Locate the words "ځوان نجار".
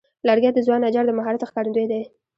0.65-1.05